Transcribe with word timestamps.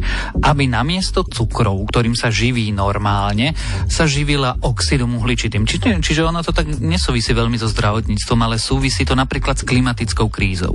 aby 0.41 0.63
namiesto 0.69 1.25
cukrov, 1.27 1.79
ktorým 1.89 2.15
sa 2.15 2.31
živí 2.31 2.71
normálne, 2.71 3.53
sa 3.89 4.07
živila 4.07 4.55
oxidom 4.63 5.19
uhličitým. 5.19 5.67
Čiže, 5.67 5.92
čiže 6.01 6.25
ono 6.25 6.41
to 6.41 6.55
tak 6.55 6.65
nesúvisí 6.81 7.35
veľmi 7.35 7.59
so 7.59 7.69
zdravotníctvom, 7.69 8.39
ale 8.41 8.57
súvisí 8.57 9.05
to 9.05 9.13
napríklad 9.13 9.59
s 9.59 9.67
klimatickou 9.67 10.31
krízou. 10.31 10.73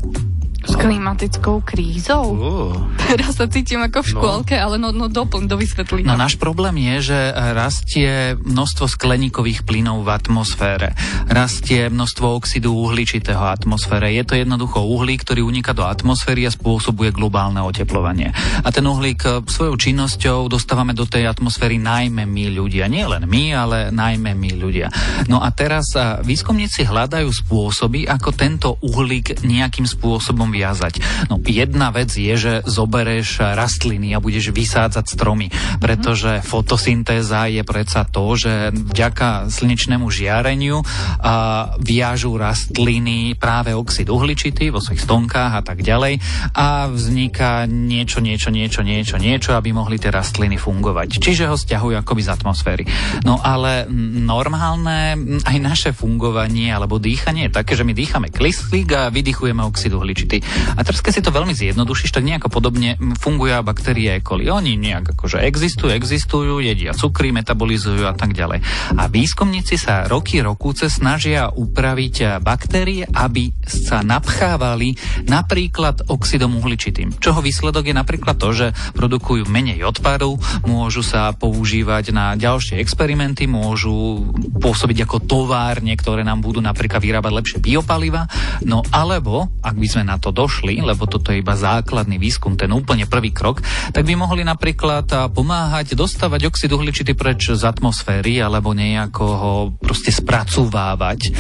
S 0.59 0.75
klimatickou 0.75 1.63
krízou? 1.63 2.25
Uh. 2.35 2.75
Teraz 3.09 3.39
sa 3.39 3.47
cítim 3.47 3.79
ako 3.79 4.03
v 4.03 4.09
škôlke, 4.11 4.55
no. 4.59 4.63
ale 4.69 4.75
no, 4.77 4.91
no 4.91 5.07
doplň, 5.07 5.47
dovysvetlí. 5.47 6.03
No 6.03 6.19
náš 6.19 6.35
problém 6.35 6.77
je, 6.83 7.15
že 7.15 7.19
rastie 7.55 8.35
množstvo 8.37 8.91
skleníkových 8.91 9.63
plynov 9.63 10.03
v 10.03 10.11
atmosfére. 10.13 10.99
Rastie 11.31 11.87
množstvo 11.89 12.27
oxidu 12.37 12.75
uhličitého 12.75 13.39
v 13.39 13.55
atmosfére. 13.55 14.13
Je 14.13 14.27
to 14.27 14.35
jednoducho 14.35 14.83
uhlík, 14.83 15.23
ktorý 15.23 15.47
uniká 15.47 15.73
do 15.73 15.87
atmosféry 15.87 16.45
a 16.45 16.53
spôsobuje 16.53 17.15
globálne 17.15 17.63
oteplovanie. 17.63 18.35
A 18.61 18.69
ten 18.75 18.85
uhlík 18.85 19.21
e, 19.25 19.31
svojou 19.47 19.79
činnosťou 19.79 20.51
dostávame 20.51 20.93
do 20.93 21.07
tej 21.07 21.31
atmosféry 21.31 21.81
najmä 21.81 22.27
my 22.27 22.45
ľudia. 22.53 22.91
Nie 22.91 23.07
len 23.07 23.25
my, 23.25 23.45
ale 23.55 23.79
najmä 23.95 24.35
my 24.35 24.51
ľudia. 24.59 24.91
No 25.31 25.41
a 25.41 25.49
teraz 25.55 25.95
e, 25.95 26.21
výskumníci 26.27 26.85
hľadajú 26.85 27.31
spôsoby, 27.31 28.05
ako 28.05 28.31
tento 28.37 28.69
uhlík 28.85 29.47
nejakým 29.47 29.87
spôsobom 29.89 30.51
viazať. 30.59 30.99
No 31.31 31.39
jedna 31.39 31.95
vec 31.95 32.11
je, 32.11 32.35
že 32.35 32.53
zobereš 32.67 33.39
rastliny 33.41 34.13
a 34.13 34.19
budeš 34.19 34.51
vysádzať 34.51 35.07
stromy, 35.07 35.55
pretože 35.79 36.43
fotosyntéza 36.43 37.47
je 37.47 37.63
predsa 37.63 38.03
to, 38.11 38.35
že 38.35 38.75
vďaka 38.75 39.47
slnečnému 39.47 40.11
žiareniu 40.11 40.83
a 41.23 41.35
viažú 41.79 42.35
rastliny 42.35 43.39
práve 43.39 43.71
oxid 43.73 44.11
uhličitý 44.11 44.75
vo 44.75 44.83
svojich 44.83 45.07
stonkách 45.07 45.53
a 45.59 45.63
tak 45.63 45.87
ďalej 45.87 46.19
a 46.59 46.91
vzniká 46.91 47.69
niečo, 47.69 48.19
niečo, 48.19 48.51
niečo, 48.51 48.83
niečo, 48.83 49.17
niečo, 49.17 49.55
aby 49.55 49.71
mohli 49.71 50.01
tie 50.01 50.11
rastliny 50.11 50.59
fungovať. 50.59 51.23
Čiže 51.23 51.47
ho 51.47 51.57
stiahujú 51.57 51.95
akoby 52.01 52.23
z 52.27 52.33
atmosféry. 52.35 52.85
No 53.23 53.39
ale 53.39 53.87
normálne 54.25 55.15
aj 55.45 55.57
naše 55.61 55.91
fungovanie 55.95 56.73
alebo 56.73 56.99
dýchanie 56.99 57.49
je 57.49 57.57
také, 57.57 57.79
že 57.79 57.87
my 57.87 57.93
dýchame 57.95 58.29
kyslík 58.33 58.89
a 58.97 59.03
vydychujeme 59.13 59.63
oxid 59.63 59.93
uhličitý. 59.95 60.38
A 60.75 60.81
teraz, 60.83 61.01
keď 61.05 61.13
si 61.19 61.25
to 61.25 61.35
veľmi 61.35 61.55
zjednodušíš, 61.55 62.13
tak 62.15 62.27
nejako 62.27 62.51
podobne 62.51 62.99
fungujú 63.19 63.53
a 63.55 63.67
baktérie 63.67 64.19
E. 64.19 64.25
coli. 64.25 64.49
Oni 64.49 64.75
nejak 64.81 65.15
akože 65.19 65.45
existujú, 65.45 65.93
existujú, 65.93 66.65
jedia 66.65 66.97
cukry, 66.97 67.31
metabolizujú 67.31 68.09
a 68.09 68.15
tak 68.17 68.33
ďalej. 68.33 68.63
A 68.97 69.07
výskumníci 69.07 69.77
sa 69.77 70.09
roky 70.09 70.41
rokúce 70.41 70.89
snažia 70.89 71.53
upraviť 71.53 72.41
baktérie, 72.41 73.05
aby 73.05 73.53
sa 73.69 74.01
napchávali 74.01 74.97
napríklad 75.29 76.09
oxidom 76.09 76.57
uhličitým. 76.59 77.21
Čoho 77.21 77.45
výsledok 77.45 77.91
je 77.91 77.95
napríklad 77.95 78.41
to, 78.41 78.51
že 78.55 78.67
produkujú 78.97 79.47
menej 79.47 79.85
odpadov, 79.85 80.41
môžu 80.65 81.05
sa 81.05 81.31
používať 81.37 82.11
na 82.15 82.35
ďalšie 82.35 82.81
experimenty, 82.81 83.45
môžu 83.45 84.25
pôsobiť 84.59 85.05
ako 85.05 85.17
továrne, 85.29 85.93
ktoré 85.95 86.25
nám 86.25 86.41
budú 86.41 86.65
napríklad 86.65 87.03
vyrábať 87.03 87.33
lepšie 87.33 87.59
biopaliva, 87.61 88.25
no 88.65 88.81
alebo, 88.91 89.53
ak 89.61 89.77
by 89.77 89.87
sme 89.89 90.03
na 90.09 90.17
to 90.17 90.28
došli, 90.31 90.81
lebo 90.81 91.07
toto 91.07 91.31
je 91.31 91.41
iba 91.41 91.55
základný 91.55 92.17
výskum, 92.17 92.55
ten 92.55 92.71
úplne 92.73 93.05
prvý 93.05 93.31
krok, 93.35 93.65
tak 93.93 94.05
by 94.05 94.15
mohli 94.15 94.43
napríklad 94.45 95.09
pomáhať 95.33 95.95
dostávať 95.95 96.49
oxid 96.49 96.71
uhličitý 96.73 97.13
preč 97.15 97.53
z 97.53 97.63
atmosféry 97.65 98.41
alebo 98.41 98.73
nejako 98.73 99.25
ho 99.25 99.53
proste 99.79 100.11
spracovávať 100.15 101.33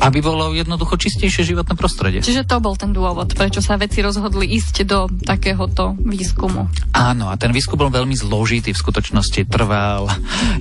aby 0.00 0.18
bolo 0.24 0.56
jednoducho 0.56 0.96
čistejšie 0.96 1.44
životné 1.44 1.76
prostredie. 1.76 2.24
Čiže 2.24 2.48
to 2.48 2.58
bol 2.58 2.74
ten 2.74 2.96
dôvod, 2.96 3.36
prečo 3.36 3.60
sa 3.60 3.76
veci 3.76 4.00
rozhodli 4.00 4.48
ísť 4.56 4.76
do 4.88 5.06
takéhoto 5.22 5.94
výskumu. 6.00 6.72
Áno, 6.96 7.28
a 7.28 7.36
ten 7.36 7.52
výskum 7.52 7.76
bol 7.76 7.92
veľmi 7.92 8.16
zložitý, 8.16 8.72
v 8.72 8.82
skutočnosti 8.82 9.46
trval 9.46 10.08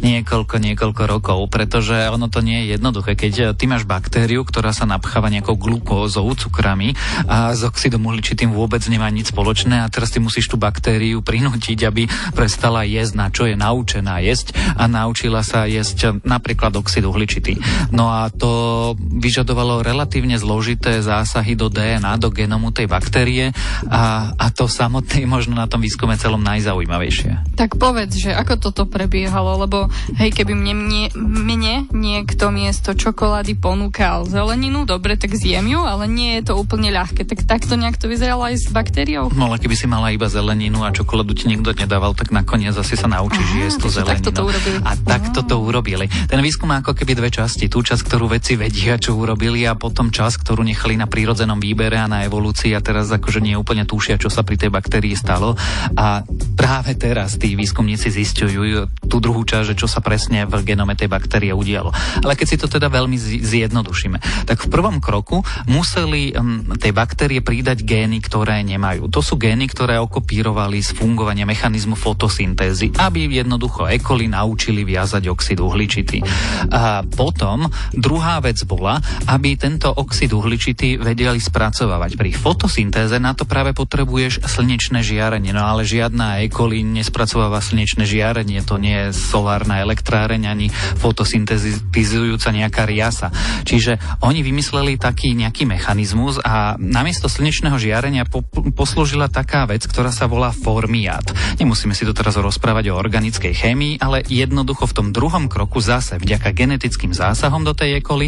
niekoľko, 0.03 0.55
niekoľko 0.59 1.03
rokov, 1.07 1.39
pretože 1.47 1.95
ono 2.11 2.27
to 2.27 2.43
nie 2.43 2.67
je 2.67 2.77
jednoduché. 2.77 3.15
Keď 3.15 3.55
ty 3.55 3.65
máš 3.65 3.87
baktériu, 3.87 4.43
ktorá 4.43 4.75
sa 4.75 4.83
napcháva 4.83 5.31
nejakou 5.31 5.55
glukózou, 5.55 6.27
cukrami 6.35 6.93
a 7.25 7.55
s 7.55 7.63
oxidom 7.63 8.03
uhličitým 8.05 8.51
vôbec 8.51 8.83
nemá 8.91 9.07
nič 9.07 9.31
spoločné 9.31 9.83
a 9.83 9.91
teraz 9.91 10.11
ty 10.11 10.19
musíš 10.19 10.51
tú 10.51 10.59
baktériu 10.59 11.23
prinútiť, 11.23 11.79
aby 11.87 12.05
prestala 12.35 12.83
jesť, 12.83 13.13
na 13.15 13.27
čo 13.31 13.47
je 13.47 13.55
naučená 13.55 14.19
jesť 14.23 14.55
a 14.75 14.85
naučila 14.85 15.43
sa 15.43 15.65
jesť 15.65 16.19
napríklad 16.23 16.75
oxid 16.75 17.03
uhličitý. 17.07 17.59
No 17.95 18.11
a 18.11 18.27
to 18.31 18.93
vyžadovalo 19.29 19.85
relatívne 19.85 20.41
zložité 20.41 21.05
zásahy 21.05 21.53
do 21.53 21.69
DNA, 21.69 22.17
do 22.17 22.33
genomu 22.33 22.73
tej 22.73 22.89
baktérie 22.89 23.53
a, 23.85 24.33
a 24.33 24.45
to 24.49 24.65
samotné 24.65 25.29
možno 25.29 25.53
na 25.53 25.69
tom 25.69 25.85
výskume 25.85 26.17
celom 26.17 26.41
najzaujímavejšie. 26.41 27.53
Tak 27.53 27.77
povedz, 27.77 28.17
že 28.17 28.33
ako 28.33 28.57
toto 28.57 28.89
prebiehalo, 28.89 29.61
lebo 29.69 29.85
hej, 30.17 30.33
keby 30.33 30.57
mne, 30.57 30.73
mne, 30.73 31.05
mne 31.13 31.75
niekto 31.93 32.49
miesto 32.49 32.97
čokolády 32.97 33.53
ponúkal 33.53 34.25
zeleninu, 34.25 34.89
dobre, 34.89 35.13
tak 35.13 35.37
zjem 35.37 35.69
ju, 35.69 35.85
ale 35.85 36.09
nie 36.09 36.41
je 36.41 36.49
to 36.49 36.57
úplne 36.57 36.89
ľahké. 36.89 37.29
Tak 37.29 37.45
takto 37.45 37.77
nejak 37.77 38.01
to 38.01 38.09
vyzeralo 38.09 38.49
aj 38.49 38.65
s 38.65 38.67
baktériou? 38.73 39.29
No 39.37 39.53
ale 39.53 39.61
keby 39.61 39.75
si 39.77 39.85
mala 39.85 40.09
iba 40.09 40.25
zeleninu 40.25 40.81
a 40.81 40.89
čokoládu 40.89 41.37
ti 41.37 41.45
nikto 41.45 41.77
nedával, 41.77 42.17
tak 42.17 42.33
nakoniec 42.33 42.73
asi 42.73 42.97
sa 42.97 43.05
naučíš 43.05 43.49
jesť 43.61 43.77
to 43.85 43.89
zeleninu. 43.93 44.33
to 44.33 44.41
urobili. 44.41 44.77
A 44.81 44.91
takto 44.97 45.39
to 45.45 45.55
urobili. 45.61 46.05
Ten 46.25 46.41
výskum 46.41 46.71
má 46.71 46.81
ako 46.81 46.97
keby 46.97 47.13
dve 47.13 47.29
časti. 47.29 47.69
Tú 47.69 47.85
časť, 47.85 48.01
ktorú 48.07 48.31
veci 48.31 48.55
vedia, 48.55 48.97
čo 48.97 49.18
urobili 49.19 49.67
a 49.67 49.75
potom 49.75 50.07
čas, 50.15 50.39
ktorú 50.39 50.63
nechali 50.63 50.95
na 50.95 51.11
prírodzenom 51.11 51.59
výbere 51.59 51.99
a 51.99 52.07
na 52.07 52.23
evolúcii 52.23 52.71
a 52.71 52.79
teraz 52.79 53.11
akože 53.11 53.43
nie 53.43 53.59
úplne 53.59 53.83
tušia, 53.83 54.15
čo 54.15 54.31
sa 54.31 54.47
pri 54.47 54.55
tej 54.55 54.71
baktérii 54.71 55.19
stalo. 55.19 55.59
A 55.99 56.23
práve 56.55 56.95
teraz 56.95 57.35
tí 57.35 57.59
výskumníci 57.59 58.07
zistujú 58.07 58.87
tú 59.11 59.17
druhú 59.19 59.43
časť, 59.43 59.75
že 59.75 59.79
čo 59.79 59.87
sa 59.91 59.99
presne 59.99 60.47
v 60.47 60.63
genome 60.63 60.95
tej 60.95 61.11
baktérie 61.11 61.51
udialo. 61.51 61.91
Ale 62.23 62.39
keď 62.39 62.47
si 62.47 62.57
to 62.57 62.71
teda 62.71 62.87
veľmi 62.87 63.19
zjednodušíme, 63.19 64.47
tak 64.47 64.63
v 64.63 64.71
prvom 64.71 65.03
kroku 65.03 65.43
museli 65.67 66.31
um, 66.31 66.63
tej 66.79 66.95
baktérie 66.95 67.43
pridať 67.43 67.83
gény, 67.83 68.23
ktoré 68.23 68.63
nemajú. 68.63 69.11
To 69.11 69.19
sú 69.19 69.35
gény, 69.35 69.67
ktoré 69.67 69.99
okopírovali 69.99 70.79
z 70.79 70.95
fungovania 70.95 71.43
mechanizmu 71.43 71.99
fotosyntézy, 71.99 72.95
aby 72.95 73.27
jednoducho 73.27 73.89
E. 73.89 73.99
coli 73.99 74.31
naučili 74.31 74.87
viazať 74.87 75.27
oxid 75.27 75.59
uhličitý. 75.59 76.23
A 76.69 77.03
potom 77.03 77.67
druhá 77.91 78.39
vec 78.39 78.61
bola, 78.63 79.01
aby 79.27 79.55
tento 79.59 79.91
oxid 79.91 80.33
uhličitý 80.33 80.97
vedeli 80.97 81.37
spracovávať. 81.37 82.15
Pri 82.17 82.31
fotosyntéze 82.33 83.17
na 83.21 83.37
to 83.37 83.45
práve 83.45 83.75
potrebuješ 83.75 84.45
slnečné 84.45 85.05
žiarenie, 85.05 85.53
no 85.53 85.63
ale 85.65 85.85
žiadna 85.85 86.41
E. 86.41 86.49
coli 86.49 86.81
nespracováva 86.81 87.61
slnečné 87.61 88.05
žiarenie, 88.05 88.61
to 88.65 88.81
nie 88.81 89.09
je 89.09 89.15
solárna 89.15 89.81
elektráreň 89.83 90.49
ani 90.49 90.67
fotosyntetizujúca 90.73 92.49
nejaká 92.49 92.83
riasa. 92.89 93.29
Čiže 93.63 94.21
oni 94.25 94.41
vymysleli 94.41 94.97
taký 94.97 95.37
nejaký 95.37 95.69
mechanizmus 95.69 96.41
a 96.41 96.75
namiesto 96.79 97.29
slnečného 97.29 97.77
žiarenia 97.77 98.25
po, 98.25 98.43
poslúžila 98.73 99.29
taká 99.29 99.69
vec, 99.69 99.85
ktorá 99.85 100.09
sa 100.09 100.25
volá 100.25 100.49
formiát. 100.49 101.25
Nemusíme 101.61 101.93
si 101.93 102.03
to 102.03 102.15
teraz 102.15 102.35
rozprávať 102.39 102.91
o 102.91 102.99
organickej 102.99 103.53
chémii, 103.53 104.01
ale 104.01 104.25
jednoducho 104.25 104.89
v 104.89 104.95
tom 104.95 105.07
druhom 105.13 105.47
kroku 105.51 105.79
zase 105.79 106.17
vďaka 106.17 106.51
genetickým 106.51 107.13
zásahom 107.13 107.63
do 107.63 107.75
tej 107.77 107.99
E. 107.99 108.01
coli 108.01 108.27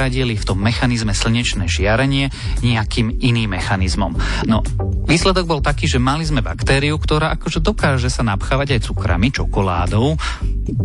nahradili 0.00 0.32
v 0.32 0.48
tom 0.48 0.56
mechanizme 0.56 1.12
slnečné 1.12 1.68
žiarenie 1.68 2.32
nejakým 2.64 3.20
iným 3.20 3.52
mechanizmom. 3.52 4.16
No, 4.48 4.64
výsledok 5.04 5.44
bol 5.44 5.60
taký, 5.60 5.84
že 5.84 6.00
mali 6.00 6.24
sme 6.24 6.40
baktériu, 6.40 6.96
ktorá 6.96 7.36
akože 7.36 7.60
dokáže 7.60 8.08
sa 8.08 8.24
napchávať 8.24 8.80
aj 8.80 8.88
cukrami, 8.88 9.28
čokoládou. 9.28 10.16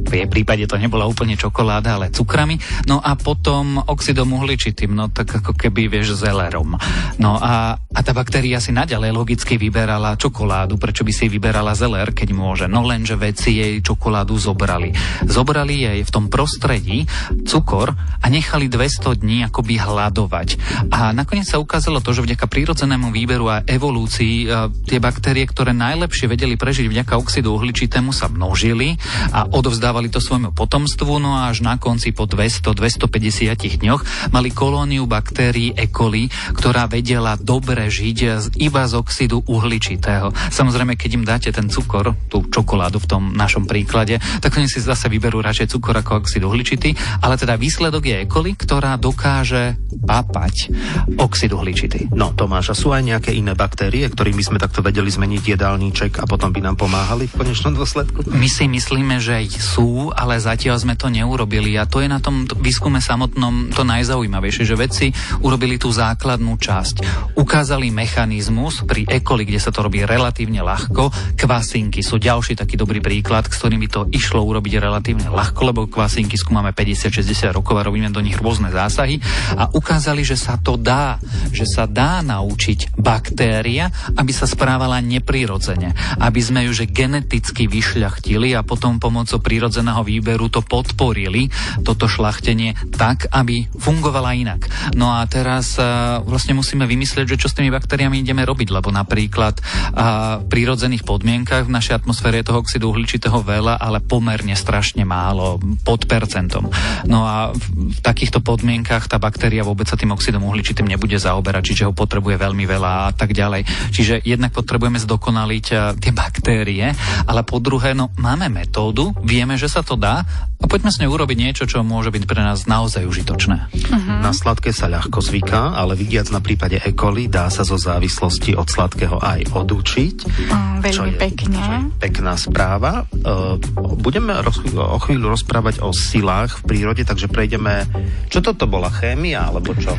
V 0.04 0.12
jej 0.12 0.28
prípade 0.28 0.68
to 0.68 0.76
nebola 0.76 1.08
úplne 1.08 1.40
čokoláda, 1.40 1.96
ale 1.96 2.12
cukrami. 2.12 2.60
No 2.92 3.00
a 3.00 3.16
potom 3.16 3.80
oxidom 3.88 4.36
uhličitým, 4.36 4.92
no 4.92 5.08
tak 5.08 5.32
ako 5.32 5.56
keby, 5.56 5.88
vieš, 5.88 6.20
zelerom. 6.20 6.76
No 7.16 7.40
a, 7.40 7.80
a 7.80 8.00
tá 8.04 8.12
baktéria 8.12 8.60
si 8.60 8.76
naďalej 8.76 9.16
logicky 9.16 9.56
vyberala 9.56 10.20
čokoládu, 10.20 10.76
prečo 10.76 11.08
by 11.08 11.14
si 11.16 11.32
vyberala 11.32 11.72
zeler, 11.72 12.12
keď 12.12 12.36
môže. 12.36 12.68
No 12.68 12.84
lenže 12.84 13.16
vedci 13.16 13.64
jej 13.64 13.80
čokoládu 13.80 14.36
zobrali. 14.36 14.92
Zobrali 15.24 15.88
jej 15.88 16.04
v 16.04 16.12
tom 16.12 16.28
prostredí 16.28 17.08
cukor 17.48 17.96
a 18.20 18.26
nechali 18.28 18.68
200 18.68 18.95
dní 19.02 19.44
akoby 19.44 19.82
hľadovať. 19.82 20.48
A 20.94 21.12
nakoniec 21.12 21.50
sa 21.50 21.60
ukázalo 21.60 22.00
to, 22.00 22.16
že 22.16 22.24
vďaka 22.24 22.48
prírodzenému 22.48 23.12
výberu 23.12 23.52
a 23.52 23.66
evolúcii 23.66 24.46
e, 24.46 24.70
tie 24.88 25.00
baktérie, 25.02 25.44
ktoré 25.44 25.76
najlepšie 25.76 26.30
vedeli 26.30 26.56
prežiť 26.56 26.86
vďaka 26.88 27.20
oxidu 27.20 27.58
uhličitému, 27.58 28.16
sa 28.16 28.32
množili 28.32 28.96
a 29.34 29.50
odovzdávali 29.50 30.08
to 30.08 30.22
svojmu 30.22 30.54
potomstvu, 30.54 31.20
no 31.20 31.36
a 31.36 31.50
až 31.50 31.66
na 31.66 31.82
konci 31.82 32.14
po 32.14 32.30
200-250 32.30 33.82
dňoch 33.82 34.32
mali 34.32 34.50
kolóniu 34.54 35.10
baktérií 35.10 35.74
E. 35.74 35.90
coli, 35.90 36.30
ktorá 36.54 36.86
vedela 36.86 37.36
dobre 37.40 37.90
žiť 37.90 38.18
iba 38.62 38.84
z 38.86 38.94
oxidu 38.96 39.42
uhličitého. 39.50 40.30
Samozrejme, 40.54 40.94
keď 40.94 41.10
im 41.18 41.24
dáte 41.26 41.50
ten 41.50 41.68
cukor, 41.68 42.14
tú 42.30 42.46
čokoládu 42.48 43.02
v 43.02 43.10
tom 43.10 43.24
našom 43.34 43.66
príklade, 43.66 44.22
tak 44.40 44.54
oni 44.56 44.70
si 44.70 44.78
zase 44.80 45.10
vyberú 45.10 45.42
radšej 45.42 45.74
cukor 45.74 45.98
ako 45.98 46.22
oxid 46.22 46.46
uhličitý, 46.46 46.94
ale 47.26 47.36
teda 47.36 47.58
výsledok 47.58 48.04
je 48.06 48.16
E. 48.22 48.26
coli, 48.30 48.54
ktorá 48.54 48.85
dokáže 48.94 49.82
papať 50.06 50.70
oxid 51.18 51.50
uhličitý. 51.50 52.14
No 52.14 52.38
Tomáš, 52.38 52.72
a 52.72 52.76
sú 52.78 52.94
aj 52.94 53.02
nejaké 53.02 53.34
iné 53.34 53.58
baktérie, 53.58 54.06
ktorými 54.06 54.46
sme 54.46 54.62
takto 54.62 54.86
vedeli 54.86 55.10
zmeniť 55.10 55.58
jedálniček 55.58 56.22
a 56.22 56.30
potom 56.30 56.54
by 56.54 56.62
nám 56.62 56.78
pomáhali 56.78 57.26
v 57.26 57.34
konečnom 57.42 57.74
dôsledku? 57.74 58.30
My 58.30 58.46
si 58.46 58.70
myslíme, 58.70 59.18
že 59.18 59.42
sú, 59.50 60.14
ale 60.14 60.38
zatiaľ 60.38 60.78
sme 60.78 60.94
to 60.94 61.10
neurobili 61.10 61.74
a 61.82 61.90
to 61.90 62.06
je 62.06 62.08
na 62.12 62.22
tom 62.22 62.46
výskume 62.46 63.02
samotnom 63.02 63.74
to 63.74 63.82
najzaujímavejšie, 63.82 64.64
že 64.68 64.78
vedci 64.78 65.08
urobili 65.42 65.82
tú 65.82 65.90
základnú 65.90 66.60
časť. 66.62 66.96
Ukázali 67.40 67.90
mechanizmus 67.90 68.86
pri 68.86 69.08
E. 69.10 69.24
coli, 69.24 69.48
kde 69.48 69.58
sa 69.58 69.74
to 69.74 69.82
robí 69.82 70.04
relatívne 70.04 70.62
ľahko. 70.62 71.10
Kvasinky 71.40 72.04
sú 72.04 72.22
ďalší 72.22 72.60
taký 72.60 72.76
dobrý 72.76 73.00
príklad, 73.00 73.48
s 73.48 73.58
ktorými 73.58 73.88
to 73.88 74.06
išlo 74.12 74.44
urobiť 74.44 74.74
relatívne 74.78 75.32
ľahko, 75.32 75.62
lebo 75.72 75.88
kvasinky 75.88 76.36
skúmame 76.36 76.76
50-60 76.76 77.56
rokov 77.56 77.80
a 77.80 77.88
robíme 77.88 78.12
do 78.12 78.20
nich 78.20 78.36
rôzne 78.38 78.70
zásahy 78.76 79.24
a 79.56 79.72
ukázali, 79.72 80.28
že 80.28 80.36
sa 80.36 80.60
to 80.60 80.76
dá, 80.76 81.16
že 81.56 81.64
sa 81.64 81.88
dá 81.88 82.20
naučiť 82.20 83.00
baktéria, 83.00 83.88
aby 84.20 84.32
sa 84.36 84.44
správala 84.44 85.00
neprirodzene, 85.00 86.20
aby 86.20 86.42
sme 86.44 86.68
ju 86.68 86.76
že 86.76 86.92
geneticky 86.92 87.72
vyšľachtili 87.72 88.52
a 88.52 88.66
potom 88.68 89.00
pomocou 89.00 89.40
prírodzeného 89.40 90.04
výberu 90.04 90.52
to 90.52 90.60
podporili, 90.60 91.48
toto 91.88 92.10
šlachtenie, 92.10 92.76
tak, 92.92 93.32
aby 93.32 93.70
fungovala 93.80 94.36
inak. 94.36 94.68
No 94.98 95.16
a 95.16 95.24
teraz 95.30 95.80
uh, 95.80 96.20
vlastne 96.26 96.58
musíme 96.58 96.84
vymyslieť, 96.84 97.38
že 97.38 97.40
čo 97.40 97.48
s 97.48 97.56
tými 97.56 97.72
baktériami 97.72 98.20
ideme 98.20 98.44
robiť, 98.44 98.74
lebo 98.74 98.92
napríklad 98.92 99.62
uh, 99.62 100.44
v 100.44 100.46
prírodzených 100.52 101.08
podmienkach 101.08 101.70
v 101.70 101.76
našej 101.76 102.04
atmosfére 102.04 102.42
je 102.42 102.50
toho 102.52 102.60
oxidu 102.66 102.92
uhličitého 102.92 103.40
veľa, 103.46 103.78
ale 103.78 104.02
pomerne 104.02 104.58
strašne 104.58 105.06
málo, 105.06 105.62
pod 105.86 106.10
percentom. 106.10 106.68
No 107.06 107.24
a 107.24 107.54
v, 107.54 107.64
takýchto 108.02 108.42
podmienkach 108.42 108.65
tá 109.06 109.18
baktéria 109.22 109.62
vôbec 109.62 109.86
sa 109.86 109.96
tým 109.96 110.12
oxidom 110.12 110.44
uhličitým 110.44 110.90
nebude 110.90 111.16
zaoberať, 111.16 111.72
čiže 111.72 111.88
ho 111.88 111.94
potrebuje 111.94 112.42
veľmi 112.42 112.66
veľa 112.66 112.92
a 113.10 113.12
tak 113.14 113.32
ďalej. 113.32 113.64
Čiže 113.94 114.26
jednak 114.26 114.52
potrebujeme 114.52 114.98
zdokonaliť 114.98 115.66
uh, 115.72 115.80
tie 115.98 116.12
baktérie, 116.12 116.92
ale 117.26 117.42
po 117.46 117.62
druhé, 117.62 117.94
no 117.94 118.10
máme 118.18 118.50
metódu, 118.50 119.14
vieme, 119.22 119.56
že 119.56 119.70
sa 119.70 119.86
to 119.86 119.96
dá 120.00 120.26
a 120.66 120.68
poďme 120.68 120.90
s 120.90 120.98
ňou 120.98 121.14
urobiť 121.14 121.38
niečo, 121.38 121.70
čo 121.70 121.86
môže 121.86 122.10
byť 122.10 122.26
pre 122.26 122.42
nás 122.42 122.66
naozaj 122.66 123.06
užitočné. 123.06 123.70
Uh-huh. 123.70 124.18
Na 124.26 124.34
sladké 124.34 124.74
sa 124.74 124.90
ľahko 124.90 125.22
zvyká, 125.22 125.78
ale 125.78 125.94
vidiac 125.94 126.34
na 126.34 126.42
prípade 126.42 126.82
E. 126.82 126.92
coli 126.98 127.30
dá 127.30 127.54
sa 127.54 127.62
zo 127.62 127.78
závislosti 127.78 128.58
od 128.58 128.66
sladkého 128.66 129.22
aj 129.22 129.54
odučiť. 129.54 130.18
Mm, 130.26 130.82
veľmi 130.82 130.90
čo 130.90 131.04
je, 131.06 131.14
pekne. 131.22 131.60
Čo 131.62 131.70
je 131.70 131.82
pekná 132.02 132.34
správa. 132.34 133.06
Uh, 133.22 133.62
budeme 134.02 134.34
roz, 134.42 134.58
o 134.74 134.98
chvíľu 135.06 135.38
rozprávať 135.38 135.86
o 135.86 135.94
silách 135.94 136.66
v 136.66 136.74
prírode, 136.74 137.06
takže 137.06 137.30
prejdeme... 137.30 137.86
Čo 138.34 138.42
toto 138.42 138.66
bola? 138.66 138.90
Chémia 138.90 139.46
alebo 139.46 139.78
čo? 139.78 139.94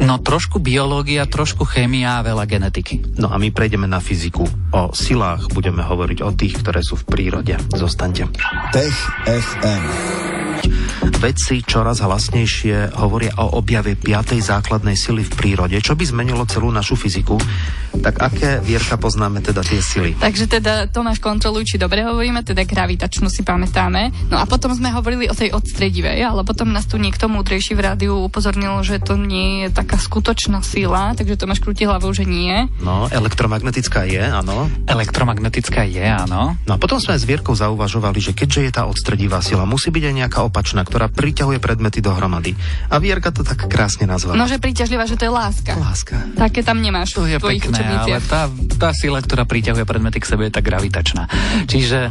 No 0.00 0.16
trošku 0.16 0.58
biológia, 0.58 1.28
trošku 1.28 1.68
chémia 1.68 2.18
a 2.18 2.24
veľa 2.24 2.48
genetiky. 2.48 3.20
No 3.20 3.28
a 3.28 3.36
my 3.36 3.52
prejdeme 3.52 3.84
na 3.84 4.00
fyziku. 4.00 4.48
O 4.72 4.96
silách 4.96 5.52
budeme 5.52 5.84
hovoriť 5.84 6.18
o 6.24 6.30
tých, 6.32 6.56
ktoré 6.64 6.80
sú 6.80 6.96
v 6.96 7.04
prírode. 7.04 7.54
Zostaňte. 7.76 8.32
Tech 8.72 8.96
FM. 9.28 10.39
Vedci 11.00 11.64
čoraz 11.64 12.04
hlasnejšie 12.04 12.96
hovoria 13.00 13.32
o 13.40 13.56
objave 13.56 13.96
piatej 13.96 14.40
základnej 14.40 14.96
sily 14.96 15.24
v 15.24 15.32
prírode, 15.32 15.76
čo 15.80 15.96
by 15.96 16.04
zmenilo 16.04 16.44
celú 16.44 16.68
našu 16.68 16.96
fyziku. 16.96 17.40
Tak 17.90 18.22
aké, 18.22 18.50
Vierka, 18.62 18.94
poznáme 19.00 19.42
teda 19.42 19.64
tie 19.66 19.82
sily? 19.82 20.14
Takže 20.16 20.46
teda 20.46 20.88
Tomáš 20.88 21.18
kontroluj, 21.18 21.66
či 21.66 21.76
dobre 21.76 22.06
hovoríme, 22.06 22.44
teda 22.46 22.62
gravitačnú 22.62 23.26
si 23.26 23.42
pamätáme. 23.42 24.30
No 24.30 24.38
a 24.38 24.46
potom 24.46 24.70
sme 24.72 24.94
hovorili 24.94 25.26
o 25.26 25.34
tej 25.34 25.50
odstredivej, 25.50 26.22
ale 26.22 26.46
potom 26.46 26.70
nás 26.70 26.86
tu 26.86 26.96
niekto 26.96 27.26
múdrejší 27.26 27.74
v 27.74 27.84
rádiu 27.84 28.14
upozornil, 28.20 28.80
že 28.86 29.02
to 29.02 29.18
nie 29.18 29.66
je 29.66 29.68
taká 29.74 29.98
skutočná 29.98 30.62
sila, 30.62 31.16
takže 31.18 31.36
Tomáš 31.40 31.60
krúti 31.64 31.82
hlavou, 31.84 32.14
že 32.14 32.28
nie. 32.28 32.70
No, 32.80 33.10
elektromagnetická 33.10 34.06
je, 34.06 34.22
áno. 34.22 34.70
Elektromagnetická 34.86 35.82
je, 35.84 36.04
áno. 36.06 36.54
No 36.64 36.72
a 36.76 36.78
potom 36.78 37.02
sme 37.02 37.18
s 37.18 37.26
Vierkou 37.26 37.58
zauvažovali, 37.58 38.22
že 38.22 38.32
keďže 38.32 38.60
je 38.70 38.72
tá 38.72 38.86
odstredivá 38.86 39.42
sila, 39.42 39.66
musí 39.66 39.90
byť 39.90 40.04
aj 40.06 40.14
nejaká 40.14 40.40
opačná, 40.46 40.86
ktorá 40.90 41.06
priťahuje 41.06 41.62
predmety 41.62 42.02
dohromady. 42.02 42.58
A 42.90 42.98
Vierka 42.98 43.30
to 43.30 43.46
tak 43.46 43.70
krásne 43.70 44.10
nazvala. 44.10 44.34
No, 44.34 44.50
že 44.50 44.58
príťažlivá, 44.58 45.06
že 45.06 45.14
to 45.14 45.30
je 45.30 45.32
láska. 45.32 45.78
Láska. 45.78 46.18
Také 46.34 46.66
tam 46.66 46.82
nemáš 46.82 47.14
To 47.14 47.30
je 47.30 47.38
pekné, 47.38 47.78
ale 47.78 48.18
tá, 48.26 48.50
tá 48.74 48.90
sila, 48.90 49.22
ktorá 49.22 49.46
priťahuje 49.46 49.86
predmety 49.86 50.18
k 50.18 50.26
sebe, 50.26 50.50
je 50.50 50.58
tá 50.58 50.58
gravitačná. 50.58 51.30
Čiže, 51.70 52.10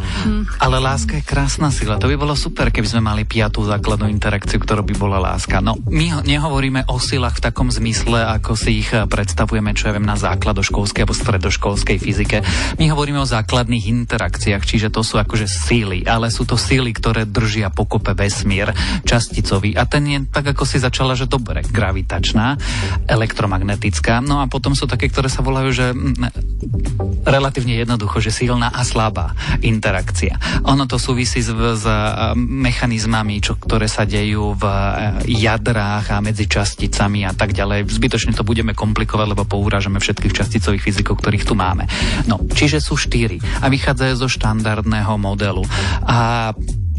ale 0.63 0.79
láska 0.79 1.19
je 1.19 1.23
krásna 1.27 1.75
sila. 1.75 1.99
To 1.99 2.07
by 2.07 2.15
bolo 2.15 2.39
super, 2.39 2.71
keby 2.71 2.87
sme 2.87 3.03
mali 3.03 3.27
piatú 3.27 3.67
základnú 3.67 4.07
interakciu, 4.07 4.63
ktorá 4.63 4.79
by 4.79 4.95
bola 4.95 5.19
láska. 5.19 5.59
No, 5.59 5.75
my 5.91 6.07
ho- 6.15 6.23
nehovoríme 6.23 6.87
o 6.87 6.95
silách 7.03 7.43
v 7.43 7.51
takom 7.51 7.67
zmysle, 7.67 8.23
ako 8.39 8.55
si 8.55 8.79
ich 8.79 8.95
eh, 8.95 9.03
predstavujeme, 9.03 9.75
čo 9.75 9.91
ja 9.91 9.99
viem, 9.99 10.07
na 10.07 10.15
základoškolskej 10.15 11.03
alebo 11.03 11.17
stredoškolskej 11.17 11.97
fyzike. 11.99 12.37
My 12.79 12.87
hovoríme 12.95 13.19
o 13.19 13.27
základných 13.27 13.91
interakciách, 13.91 14.63
čiže 14.63 14.87
to 14.87 15.03
sú 15.03 15.19
akože 15.19 15.49
síly, 15.49 16.07
ale 16.07 16.31
sú 16.31 16.47
to 16.47 16.55
síly, 16.55 16.95
ktoré 16.95 17.27
držia 17.27 17.67
pokope 17.73 18.15
vesmír 18.15 18.68
časticový. 19.03 19.75
A 19.75 19.85
ten 19.85 20.03
je 20.07 20.19
tak, 20.29 20.51
ako 20.53 20.63
si 20.63 20.81
začala, 20.81 21.13
že 21.13 21.29
dobre, 21.29 21.65
gravitačná, 21.65 22.57
elektromagnetická. 23.05 24.21
No 24.23 24.41
a 24.41 24.49
potom 24.49 24.73
sú 24.73 24.89
také, 24.89 25.09
ktoré 25.09 25.27
sa 25.27 25.45
volajú, 25.45 25.69
že 25.73 25.85
mm, 25.91 26.49
relatívne 27.25 27.77
jednoducho, 27.77 28.23
že 28.23 28.31
silná 28.33 28.71
a 28.71 28.81
slabá 28.83 29.35
interakcia. 29.61 30.39
Ono 30.65 30.85
to 30.89 30.97
súvisí 30.97 31.43
s, 31.43 31.51
s 31.51 31.85
a, 31.85 32.33
mechanizmami, 32.35 33.41
čo, 33.43 33.55
ktoré 33.59 33.85
sa 33.85 34.07
dejú 34.07 34.55
v 34.55 34.63
a, 34.65 35.19
jadrách 35.25 36.15
a 36.15 36.23
medzi 36.23 36.45
časticami 36.49 37.25
a 37.27 37.33
tak 37.35 37.53
ďalej. 37.53 37.89
Zbytočne 37.89 38.33
to 38.33 38.47
budeme 38.47 38.73
komplikovať, 38.73 39.27
lebo 39.35 39.43
pourážame 39.45 40.01
všetkých 40.01 40.35
časticových 40.35 40.83
fyzikov, 40.83 41.19
ktorých 41.19 41.47
tu 41.47 41.53
máme. 41.53 41.85
No, 42.25 42.41
čiže 42.41 42.81
sú 42.81 42.95
štyri 42.95 43.41
a 43.61 43.67
vychádzajú 43.67 44.13
zo 44.19 44.27
štandardného 44.29 45.13
modelu. 45.19 45.63
A 46.05 46.51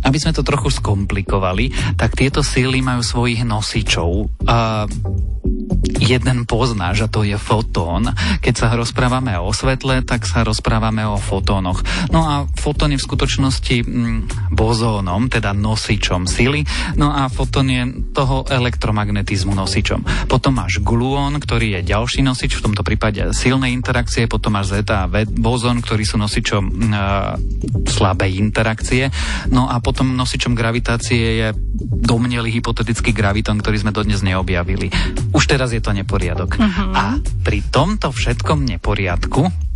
aby 0.05 0.19
sme 0.21 0.33
to 0.33 0.47
trochu 0.47 0.73
skomplikovali, 0.73 1.97
tak 1.97 2.17
tieto 2.17 2.41
síly 2.41 2.81
majú 2.81 3.01
svojich 3.05 3.45
nosičov. 3.45 4.29
A 4.49 4.85
jeden 5.85 6.45
poznáš 6.45 7.07
a 7.07 7.13
to 7.13 7.25
je 7.25 7.37
fotón. 7.41 8.13
Keď 8.41 8.55
sa 8.55 8.69
rozprávame 8.77 9.37
o 9.41 9.53
svetle, 9.53 10.05
tak 10.05 10.29
sa 10.29 10.45
rozprávame 10.45 11.05
o 11.09 11.17
fotónoch. 11.17 11.83
No 12.13 12.25
a 12.25 12.35
fotón 12.59 12.93
je 12.93 13.01
v 13.01 13.07
skutočnosti 13.09 13.77
mm, 13.85 14.19
bozónom, 14.53 15.33
teda 15.33 15.57
nosičom 15.57 16.29
sily, 16.29 16.65
no 16.97 17.13
a 17.13 17.29
fotón 17.33 17.73
je 17.73 17.83
toho 18.13 18.45
elektromagnetizmu 18.49 19.57
nosičom. 19.57 20.29
Potom 20.29 20.57
máš 20.61 20.81
gluón, 20.85 21.41
ktorý 21.41 21.81
je 21.81 21.91
ďalší 21.93 22.21
nosič, 22.25 22.61
v 22.61 22.65
tomto 22.71 22.83
prípade 22.85 23.21
silnej 23.33 23.73
interakcie, 23.73 24.29
potom 24.29 24.57
máš 24.57 24.77
zeta 24.77 25.07
a 25.07 25.11
bozón, 25.27 25.81
ktorí 25.81 26.05
sú 26.05 26.21
nosičom 26.21 26.63
mm, 26.63 26.93
e, 26.93 27.03
slabej 27.89 28.37
interakcie. 28.37 29.09
No 29.49 29.67
a 29.71 29.81
potom 29.81 30.13
nosičom 30.13 30.53
gravitácie 30.53 31.45
je 31.45 31.49
domnelý 32.01 32.53
hypotetický 32.61 33.13
gravitón, 33.15 33.61
ktorý 33.61 33.81
sme 33.81 33.95
dodnes 33.95 34.21
neobjavili. 34.21 34.93
Už 35.33 35.45
teraz 35.47 35.70
je 35.77 35.83
to 35.83 35.93
neporiadok. 35.95 36.59
Uh-huh. 36.59 36.91
A 36.95 37.05
pri 37.47 37.63
tomto 37.71 38.11
všetkom 38.11 38.67
neporiadku 38.67 39.71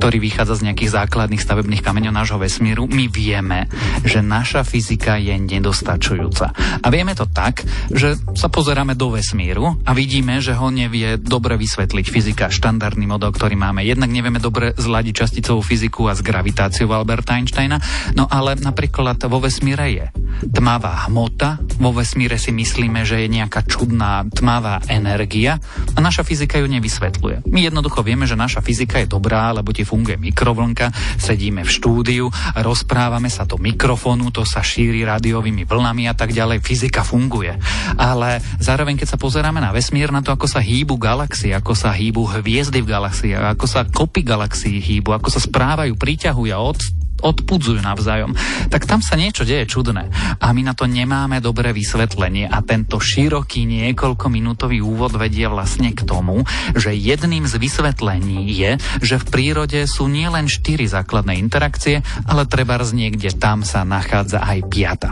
ktorý 0.00 0.16
vychádza 0.22 0.62
z 0.62 0.64
nejakých 0.70 0.94
základných 0.96 1.42
stavebných 1.42 1.84
kameňov 1.84 2.14
nášho 2.14 2.38
vesmíru, 2.40 2.88
my 2.88 3.10
vieme, 3.10 3.68
že 4.06 4.24
naša 4.24 4.64
fyzika 4.64 5.20
je 5.20 5.36
nedostačujúca. 5.36 6.56
A 6.80 6.86
vieme 6.88 7.12
to 7.12 7.28
tak, 7.28 7.66
že 7.92 8.16
sa 8.38 8.48
pozeráme 8.48 8.96
do 8.96 9.12
vesmíru 9.12 9.76
a 9.84 9.90
vidíme, 9.92 10.40
že 10.40 10.56
ho 10.56 10.72
nevie 10.72 11.20
dobre 11.20 11.60
vysvetliť 11.60 12.06
fyzika, 12.08 12.48
štandardný 12.48 13.04
model, 13.10 13.34
ktorý 13.34 13.58
máme. 13.58 13.84
Jednak 13.84 14.08
nevieme 14.08 14.40
dobre 14.40 14.72
zladiť 14.78 15.26
časticovú 15.26 15.60
fyziku 15.60 16.08
a 16.08 16.16
s 16.16 16.24
gravitáciou 16.24 16.88
Alberta 16.94 17.36
Einsteina, 17.36 17.82
no 18.16 18.24
ale 18.30 18.56
napríklad 18.56 19.20
vo 19.28 19.42
vesmíre 19.42 19.86
je 19.92 20.06
tmavá 20.48 21.08
hmota, 21.08 21.60
vo 21.80 21.92
vesmíre 21.92 22.36
si 22.36 22.52
myslíme, 22.52 23.04
že 23.04 23.24
je 23.24 23.28
nejaká 23.28 23.64
čudná 23.64 24.24
tmavá 24.32 24.80
energia 24.88 25.60
a 25.94 25.98
naša 25.98 26.24
fyzika 26.24 26.60
ju 26.60 26.68
nevysvetľuje. 26.68 27.48
My 27.48 27.64
jednoducho 27.64 28.00
vieme, 28.04 28.24
že 28.24 28.38
naša 28.38 28.64
fyzika 28.64 29.00
je 29.00 29.10
dobrá, 29.10 29.52
lebo 29.52 29.72
ti 29.74 29.84
funguje 29.84 30.16
mikrovlnka, 30.20 30.92
sedíme 31.16 31.64
v 31.64 31.70
štúdiu, 31.70 32.26
rozprávame 32.56 33.28
sa 33.28 33.48
do 33.48 33.56
mikrofónu, 33.60 34.32
to 34.32 34.44
sa 34.44 34.60
šíri 34.60 35.04
rádiovými 35.04 35.64
vlnami 35.64 36.08
a 36.08 36.14
tak 36.14 36.32
ďalej, 36.36 36.64
fyzika 36.64 37.04
funguje. 37.04 37.56
Ale 37.96 38.44
zároveň, 38.60 39.00
keď 39.00 39.16
sa 39.16 39.18
pozeráme 39.20 39.60
na 39.60 39.72
vesmír, 39.72 40.12
na 40.12 40.20
to, 40.20 40.32
ako 40.32 40.46
sa 40.46 40.60
hýbu 40.60 41.00
galaxie, 41.00 41.52
ako 41.56 41.72
sa 41.72 41.92
hýbu 41.92 42.28
hviezdy 42.40 42.80
v 42.84 42.90
galaxii, 42.90 43.32
ako 43.36 43.66
sa 43.66 43.88
kopy 43.88 44.22
galaxií 44.22 44.78
hýbu, 44.80 45.16
ako 45.16 45.28
sa 45.32 45.40
správajú, 45.40 45.96
priťahujú 45.96 46.52
a 46.52 46.60
od 46.60 46.99
odpudzujú 47.20 47.80
navzájom, 47.84 48.34
tak 48.72 48.88
tam 48.88 49.04
sa 49.04 49.14
niečo 49.14 49.44
deje 49.44 49.68
čudné. 49.68 50.08
A 50.40 50.50
my 50.50 50.64
na 50.64 50.74
to 50.74 50.88
nemáme 50.88 51.38
dobré 51.44 51.70
vysvetlenie 51.76 52.48
a 52.48 52.64
tento 52.64 52.98
široký 52.98 53.68
niekoľkominútový 53.68 54.80
úvod 54.80 55.14
vedie 55.14 55.46
vlastne 55.46 55.92
k 55.92 56.02
tomu, 56.08 56.42
že 56.74 56.96
jedným 56.96 57.44
z 57.44 57.54
vysvetlení 57.60 58.50
je, 58.50 58.70
že 59.04 59.16
v 59.20 59.28
prírode 59.28 59.84
sú 59.84 60.08
nielen 60.08 60.48
štyri 60.48 60.88
základné 60.88 61.36
interakcie, 61.38 62.02
ale 62.26 62.48
treba 62.48 62.80
z 62.80 62.96
niekde 62.96 63.36
tam 63.36 63.60
sa 63.60 63.84
nachádza 63.84 64.40
aj 64.40 64.58
piata. 64.72 65.10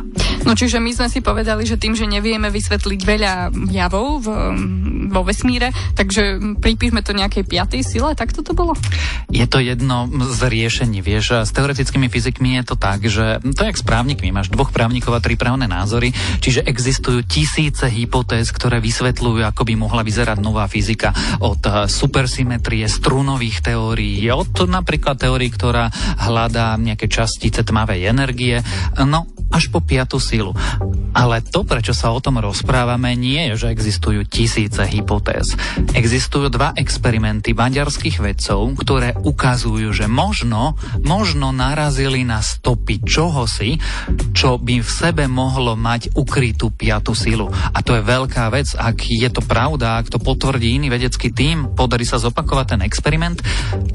No 0.48 0.56
čiže 0.56 0.80
my 0.80 0.94
sme 0.96 1.08
si 1.12 1.20
povedali, 1.20 1.68
že 1.68 1.76
tým, 1.76 1.92
že 1.92 2.08
nevieme 2.08 2.48
vysvetliť 2.48 3.00
veľa 3.04 3.32
javov 3.68 4.24
v, 4.24 4.28
vo 5.12 5.20
vesmíre, 5.20 5.68
takže 5.92 6.56
pripíšme 6.62 7.04
to 7.04 7.12
nejakej 7.12 7.44
piatej 7.44 7.82
sile, 7.84 8.16
tak 8.16 8.32
to 8.32 8.40
bolo? 8.56 8.72
Je 9.28 9.44
to 9.44 9.60
jedno 9.60 10.08
z 10.08 10.40
riešení, 10.48 11.04
vieš, 11.04 11.44
z 11.44 11.50
teoretických 11.52 11.97
teoretickými 11.98 12.14
fyzikmi 12.14 12.48
je 12.62 12.64
to 12.70 12.76
tak, 12.78 13.00
že 13.02 13.42
to 13.42 13.66
je 13.66 13.70
jak 13.74 13.82
s 13.82 13.82
právnikmi, 13.82 14.30
máš 14.30 14.54
dvoch 14.54 14.70
právnikov 14.70 15.18
a 15.18 15.24
tri 15.24 15.34
právne 15.34 15.66
názory, 15.66 16.14
čiže 16.38 16.62
existujú 16.62 17.26
tisíce 17.26 17.90
hypotéz, 17.90 18.54
ktoré 18.54 18.78
vysvetľujú, 18.78 19.42
ako 19.42 19.62
by 19.66 19.74
mohla 19.74 20.06
vyzerať 20.06 20.38
nová 20.38 20.70
fyzika 20.70 21.10
od 21.42 21.58
eh, 21.66 21.90
supersymetrie, 21.90 22.86
strunových 22.86 23.66
teórií, 23.66 24.30
od 24.30 24.54
napríklad 24.70 25.18
teórií, 25.18 25.50
ktorá 25.50 25.90
hľadá 26.22 26.78
nejaké 26.78 27.10
častice 27.10 27.66
tmavej 27.66 28.06
energie, 28.06 28.62
no 29.02 29.26
až 29.48 29.72
po 29.72 29.80
piatu 29.80 30.20
sílu. 30.20 30.52
Ale 31.16 31.40
to, 31.40 31.64
prečo 31.64 31.96
sa 31.96 32.12
o 32.12 32.20
tom 32.20 32.36
rozprávame, 32.38 33.16
nie 33.16 33.48
je, 33.52 33.66
že 33.66 33.72
existujú 33.72 34.28
tisíce 34.28 34.80
hypotéz. 34.84 35.56
Existujú 35.96 36.52
dva 36.52 36.76
experimenty 36.76 37.56
maďarských 37.56 38.20
vedcov, 38.20 38.76
ktoré 38.76 39.16
ukazujú, 39.16 39.88
že 39.96 40.04
možno, 40.04 40.76
možno 41.00 41.50
naraz 41.50 41.87
narazili 41.88 42.20
na 42.20 42.44
stopy 42.44 43.00
čohosi, 43.00 43.80
čo 44.36 44.60
by 44.60 44.84
v 44.84 44.90
sebe 44.92 45.24
mohlo 45.24 45.72
mať 45.72 46.12
ukrytú 46.20 46.68
piatu 46.68 47.16
silu. 47.16 47.48
A 47.48 47.80
to 47.80 47.96
je 47.96 48.04
veľká 48.04 48.52
vec. 48.52 48.76
Ak 48.76 49.08
je 49.08 49.24
to 49.32 49.40
pravda, 49.40 49.96
ak 49.96 50.12
to 50.12 50.20
potvrdí 50.20 50.76
iný 50.76 50.92
vedecký 50.92 51.32
tím, 51.32 51.72
podarí 51.72 52.04
sa 52.04 52.20
zopakovať 52.20 52.76
ten 52.76 52.80
experiment, 52.84 53.40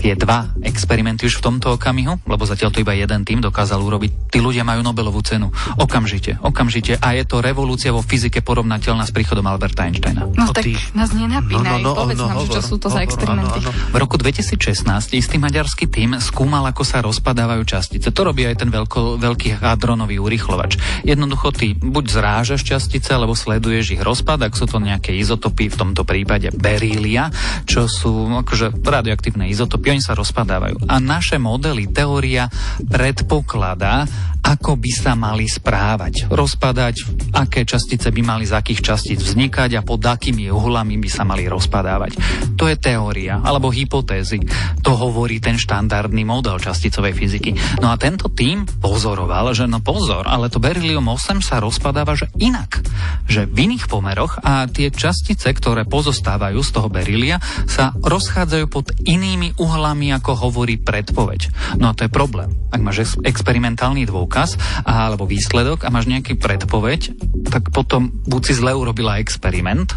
tie 0.02 0.18
dva 0.18 0.58
experimenty 0.66 1.30
už 1.30 1.38
v 1.38 1.54
tomto 1.54 1.78
okamihu, 1.78 2.18
lebo 2.26 2.50
zatiaľ 2.50 2.74
to 2.74 2.82
iba 2.82 2.98
jeden 2.98 3.22
tým 3.30 3.46
dokázal 3.46 3.78
urobiť. 3.78 4.34
Tí 4.34 4.42
ľudia 4.42 4.66
majú 4.66 4.82
Nobelovú 4.82 5.22
cenu. 5.22 5.54
Okamžite, 5.78 6.42
okamžite. 6.42 6.98
A 6.98 7.14
je 7.14 7.30
to 7.30 7.46
revolúcia 7.46 7.94
vo 7.94 8.02
fyzike 8.02 8.42
porovnateľná 8.42 9.06
s 9.06 9.14
príchodom 9.14 9.46
Alberta 9.46 9.86
Einsteina. 9.86 10.26
No 10.34 10.50
tak 10.50 10.66
tých... 10.66 10.82
nás 10.98 11.14
nenapínaj, 11.14 11.78
no, 11.78 11.94
no, 11.94 11.94
no, 11.94 12.10
povedz 12.10 12.18
no, 12.18 12.26
nám, 12.26 12.38
no, 12.42 12.50
čo 12.58 12.62
sú 12.66 12.82
to 12.82 12.90
hovor, 12.90 12.98
za 12.98 13.06
experimenty. 13.06 13.60
No, 13.62 13.70
no, 13.70 13.78
no. 13.78 13.94
V 13.94 13.98
roku 14.02 14.18
2016 14.18 14.82
istý 15.14 15.38
maďarský 15.38 15.86
tým 15.86 16.18
skúmal, 16.18 16.66
ako 16.66 16.82
sa 16.82 17.06
rozpadávajú 17.06 17.62
časy 17.70 17.83
častice. 17.84 18.16
To 18.16 18.32
robí 18.32 18.48
aj 18.48 18.64
ten 18.64 18.72
veľko, 18.72 19.20
veľký 19.20 19.60
hadronový 19.60 20.16
urychlovač. 20.24 20.80
Jednoducho 21.04 21.52
ty 21.52 21.76
buď 21.76 22.06
zrážaš 22.08 22.64
častice, 22.64 23.12
alebo 23.12 23.36
sleduješ 23.36 24.00
ich 24.00 24.02
rozpad, 24.02 24.48
ak 24.48 24.56
sú 24.56 24.72
to 24.72 24.80
nejaké 24.80 25.12
izotopy, 25.20 25.68
v 25.68 25.76
tomto 25.76 26.08
prípade 26.08 26.48
berília, 26.56 27.28
čo 27.68 27.92
sú 27.92 28.32
akože 28.40 28.80
radioaktívne 28.80 29.52
izotopy, 29.52 30.00
oni 30.00 30.00
sa 30.00 30.16
rozpadávajú. 30.16 30.88
A 30.88 31.04
naše 31.04 31.36
modely, 31.36 31.92
teória 31.92 32.48
predpokladá, 32.88 34.08
ako 34.44 34.76
by 34.76 34.92
sa 34.92 35.16
mali 35.16 35.48
správať, 35.48 36.28
rozpadať, 36.28 36.96
aké 37.32 37.64
častice 37.64 38.12
by 38.12 38.22
mali 38.24 38.44
z 38.44 38.60
akých 38.60 38.84
častíc 38.84 39.20
vznikať 39.24 39.80
a 39.80 39.82
pod 39.88 40.04
akými 40.04 40.52
uhlami 40.52 41.00
by 41.00 41.10
sa 41.10 41.24
mali 41.24 41.48
rozpadávať. 41.48 42.20
To 42.60 42.68
je 42.68 42.76
teória 42.76 43.40
alebo 43.40 43.72
hypotézy. 43.72 44.44
To 44.84 45.00
hovorí 45.00 45.40
ten 45.40 45.56
štandardný 45.56 46.28
model 46.28 46.60
časticovej 46.60 47.16
fyziky. 47.16 47.56
No 47.82 47.90
a 47.90 47.96
tento 47.98 48.30
tým 48.30 48.68
pozoroval, 48.82 49.56
že 49.56 49.66
no 49.66 49.82
pozor, 49.82 50.30
ale 50.30 50.52
to 50.52 50.62
berylium 50.62 51.10
8 51.10 51.42
sa 51.42 51.58
rozpadáva 51.58 52.14
že 52.14 52.30
inak. 52.38 52.84
Že 53.26 53.50
v 53.50 53.58
iných 53.70 53.86
pomeroch 53.90 54.42
a 54.44 54.68
tie 54.70 54.94
častice, 54.94 55.50
ktoré 55.50 55.88
pozostávajú 55.88 56.60
z 56.62 56.70
toho 56.70 56.90
berilia, 56.92 57.42
sa 57.66 57.96
rozchádzajú 57.98 58.66
pod 58.70 58.94
inými 59.06 59.58
uhlami, 59.58 60.14
ako 60.14 60.50
hovorí 60.50 60.78
predpoveď. 60.78 61.50
No 61.82 61.90
a 61.90 61.96
to 61.96 62.06
je 62.06 62.12
problém. 62.12 62.54
Ak 62.70 62.82
máš 62.82 63.18
experimentálny 63.22 64.06
dôkaz 64.06 64.58
alebo 64.86 65.26
výsledok 65.30 65.86
a 65.86 65.94
máš 65.94 66.10
nejaký 66.10 66.38
predpoveď, 66.38 67.16
tak 67.50 67.70
potom 67.74 68.12
buď 68.26 68.42
si 68.44 68.54
zle 68.58 68.74
urobila 68.74 69.22
experiment, 69.22 69.94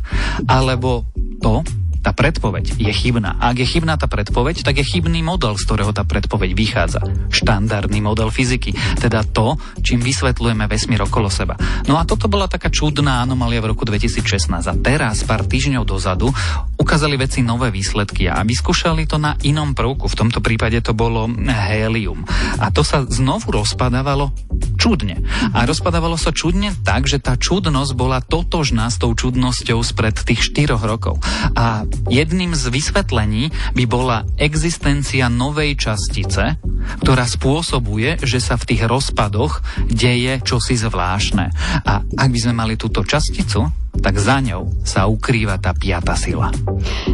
alebo 0.49 1.09
to, 1.41 1.65
tá 2.07 2.15
predpoveď 2.15 2.79
je 2.79 2.93
chybná. 2.95 3.35
A 3.43 3.51
ak 3.51 3.67
je 3.67 3.67
chybná 3.67 3.99
tá 3.99 4.07
predpoveď, 4.07 4.63
tak 4.63 4.79
je 4.79 4.87
chybný 4.87 5.27
model, 5.27 5.59
z 5.59 5.67
ktorého 5.67 5.91
tá 5.91 6.07
predpoveď 6.07 6.55
vychádza. 6.55 7.03
Štandardný 7.35 7.99
model 7.99 8.31
fyziky, 8.31 8.79
teda 9.03 9.27
to, 9.27 9.59
čím 9.83 9.99
vysvetľujeme 10.07 10.71
vesmír 10.71 11.03
okolo 11.03 11.27
seba. 11.27 11.59
No 11.91 11.99
a 11.99 12.07
toto 12.07 12.31
bola 12.31 12.47
taká 12.47 12.71
čudná 12.71 13.27
anomália 13.27 13.59
v 13.59 13.75
roku 13.75 13.83
2016. 13.83 14.71
A 14.71 14.75
teraz, 14.79 15.27
pár 15.27 15.43
týždňov 15.43 15.83
dozadu, 15.83 16.31
ukázali 16.77 17.17
veci 17.19 17.41
nové 17.43 17.73
výsledky 17.73 18.29
a 18.31 18.45
vyskúšali 18.45 19.09
to 19.09 19.17
na 19.17 19.35
inom 19.43 19.73
prvku. 19.73 20.07
V 20.07 20.19
tomto 20.19 20.41
prípade 20.45 20.79
to 20.85 20.93
bolo 20.93 21.29
hélium. 21.49 22.23
A 22.61 22.71
to 22.71 22.87
sa 22.87 23.03
znovu 23.09 23.53
rozpadávalo 23.53 24.33
čudne. 24.77 25.25
A 25.57 25.65
rozpadávalo 25.65 26.21
sa 26.21 26.31
čudne 26.31 26.73
tak, 26.85 27.09
že 27.09 27.19
tá 27.19 27.35
čudnosť 27.35 27.93
bola 27.97 28.21
totožná 28.23 28.89
s 28.93 29.01
tou 29.01 29.17
čudnosťou 29.17 29.81
spred 29.81 30.15
tých 30.15 30.53
4 30.53 30.77
rokov. 30.79 31.19
A 31.57 31.89
Jedným 32.07 32.55
z 32.55 32.71
vysvetlení 32.71 33.51
by 33.75 33.85
bola 33.91 34.23
existencia 34.39 35.27
novej 35.27 35.75
častice, 35.75 36.55
ktorá 37.03 37.27
spôsobuje, 37.27 38.23
že 38.23 38.39
sa 38.39 38.55
v 38.55 38.73
tých 38.73 38.87
rozpadoch 38.87 39.61
deje 39.91 40.39
čosi 40.47 40.79
zvláštne. 40.79 41.51
A 41.83 42.07
ak 42.07 42.29
by 42.31 42.39
sme 42.39 42.55
mali 42.55 42.75
túto 42.79 43.03
časticu, 43.03 43.67
tak 44.01 44.19
za 44.19 44.41
ňou 44.43 44.69
sa 44.83 45.07
ukrýva 45.07 45.61
tá 45.61 45.77
piata 45.77 46.19
sila. 46.19 46.51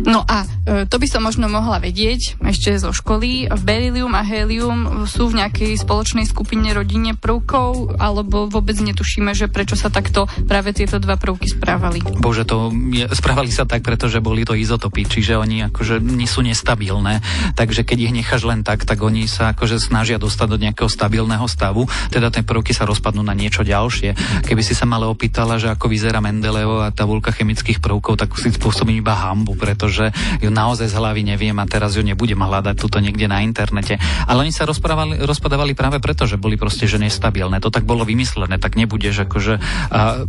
No 0.07 0.25
a 0.25 0.47
e, 0.65 0.87
to 0.89 0.97
by 0.97 1.07
som 1.07 1.27
možno 1.27 1.47
mohla 1.51 1.79
vedieť 1.83 2.41
ešte 2.43 2.75
zo 2.79 2.91
školy. 2.91 3.51
Berilium 3.63 4.15
a 4.17 4.23
helium 4.25 5.05
sú 5.07 5.31
v 5.31 5.45
nejakej 5.45 5.79
spoločnej 5.79 6.27
skupine 6.27 6.71
rodine 6.73 7.13
prvkov, 7.13 7.99
alebo 7.99 8.49
vôbec 8.49 8.79
netušíme, 8.79 9.35
že 9.37 9.51
prečo 9.51 9.75
sa 9.77 9.93
takto 9.93 10.31
práve 10.49 10.73
tieto 10.73 10.97
dva 10.97 11.21
prvky 11.21 11.51
správali. 11.51 12.01
Bože, 12.19 12.49
to 12.49 12.73
je, 12.91 13.07
správali 13.13 13.53
sa 13.53 13.69
tak, 13.69 13.85
pretože 13.85 14.23
boli 14.25 14.47
to 14.47 14.57
izotopy, 14.57 15.05
čiže 15.05 15.37
oni 15.37 15.69
akože 15.69 16.01
nie 16.01 16.31
sú 16.31 16.41
nestabilné, 16.41 17.21
takže 17.59 17.85
keď 17.85 17.99
ich 18.09 18.17
necháš 18.23 18.43
len 18.49 18.65
tak, 18.65 18.89
tak 18.89 18.99
oni 19.03 19.29
sa 19.29 19.53
akože 19.53 19.79
snažia 19.83 20.17
dostať 20.17 20.47
do 20.49 20.59
nejakého 20.61 20.89
stabilného 20.91 21.45
stavu, 21.47 21.87
teda 22.09 22.33
tie 22.33 22.47
prvky 22.47 22.73
sa 22.73 22.89
rozpadnú 22.89 23.21
na 23.21 23.37
niečo 23.37 23.67
ďalšie. 23.67 24.43
Keby 24.47 24.63
si 24.65 24.75
sa 24.75 24.89
ale 24.93 25.09
opýtala, 25.09 25.57
že 25.57 25.73
ako 25.73 25.89
vyzerá 25.89 26.21
Mendelejev 26.21 26.72
a 26.81 26.95
tabulka 26.95 27.35
chemických 27.35 27.83
prvkov, 27.83 28.17
tak 28.17 28.33
si 28.39 28.49
spôsobím 28.49 29.05
iba 29.05 29.13
hambu, 29.13 29.59
pretože 29.59 30.09
ju 30.41 30.49
naozaj 30.49 30.89
z 30.89 30.97
hlavy 30.97 31.23
neviem 31.27 31.57
a 31.59 31.67
teraz 31.69 31.99
ju 31.99 32.03
nebudem 32.07 32.39
hľadať 32.39 32.77
tuto 32.79 33.03
niekde 33.03 33.29
na 33.29 33.45
internete. 33.45 34.01
Ale 34.25 34.47
oni 34.47 34.53
sa 34.55 34.65
rozpadávali 34.65 35.73
práve 35.77 35.99
preto, 35.99 36.25
že 36.25 36.41
boli 36.41 36.57
proste 36.57 36.89
že 36.89 36.97
nestabilné. 36.97 37.61
To 37.61 37.75
tak 37.75 37.85
bolo 37.85 38.07
vymyslené, 38.07 38.57
tak 38.57 38.79
nebudeš 38.79 39.29
akože 39.29 39.55
a, 39.59 40.25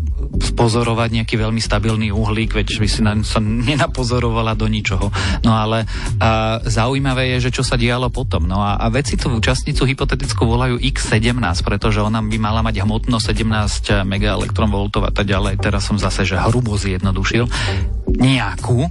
pozorovať 0.58 1.10
nejaký 1.24 1.36
veľmi 1.40 1.62
stabilný 1.62 2.10
uhlík, 2.12 2.58
veď 2.58 2.68
by 2.82 2.88
si 2.90 3.00
na, 3.06 3.14
sa 3.22 3.40
nenapozorovala 3.40 4.58
do 4.58 4.68
ničoho. 4.68 5.14
No 5.46 5.54
ale 5.56 5.86
a, 6.20 6.60
zaujímavé 6.66 7.38
je, 7.38 7.50
že 7.50 7.62
čo 7.62 7.64
sa 7.64 7.78
dialo 7.80 8.10
potom. 8.10 8.50
No 8.50 8.60
a, 8.60 8.82
a 8.82 8.90
veci 8.90 9.16
tú 9.16 9.32
účastnicu 9.32 9.86
hypoteticky 9.86 10.42
volajú 10.44 10.82
X17, 10.82 11.30
pretože 11.62 12.02
ona 12.02 12.20
by 12.20 12.38
mala 12.42 12.66
mať 12.66 12.82
hmotnosť 12.82 13.26
17 13.36 14.08
MeV 14.08 14.24
a 15.04 15.12
tak 15.12 15.26
ďalej. 15.28 15.60
Teraz 15.60 15.86
som 15.86 16.00
zase, 16.00 16.26
že 16.26 16.33
hrubo 16.38 16.78
zjednodušil, 16.80 17.46
nejakú 18.18 18.90